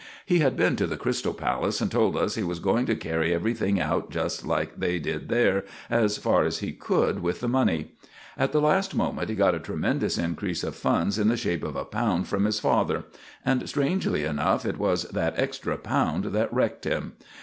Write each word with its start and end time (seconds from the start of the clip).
He 0.25 0.39
had 0.39 0.57
been 0.57 0.75
to 0.77 0.87
the 0.87 0.97
Crystal 0.97 1.31
Palace, 1.31 1.79
and 1.79 1.91
told 1.91 2.17
us 2.17 2.33
he 2.33 2.41
was 2.41 2.57
going 2.57 2.87
to 2.87 2.95
carry 2.95 3.31
everything 3.35 3.79
out 3.79 4.09
just 4.09 4.43
like 4.43 4.79
they 4.79 4.97
did 4.97 5.29
there, 5.29 5.63
as 5.91 6.17
far 6.17 6.43
as 6.43 6.57
he 6.57 6.71
could 6.71 7.21
with 7.21 7.39
the 7.39 7.47
money. 7.47 7.91
At 8.35 8.51
the 8.51 8.59
last 8.61 8.95
moment 8.95 9.29
he 9.29 9.35
got 9.35 9.53
a 9.53 9.59
tremendous 9.59 10.17
increase 10.17 10.63
of 10.63 10.75
funds 10.75 11.19
in 11.19 11.27
the 11.27 11.37
shape 11.37 11.63
of 11.63 11.75
a 11.75 11.85
pound 11.85 12.27
from 12.27 12.45
his 12.45 12.59
father; 12.59 13.03
and, 13.45 13.69
strangely 13.69 14.23
enough, 14.23 14.65
it 14.65 14.79
was 14.79 15.03
that 15.09 15.37
extra 15.37 15.77
pound 15.77 16.23
that 16.33 16.51
wrecked 16.51 16.85
him. 16.85 17.13